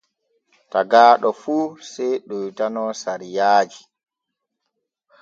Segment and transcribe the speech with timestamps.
[0.71, 1.55] Tagaaɗo fu
[1.91, 3.81] sey ɗoytano sariyaaji.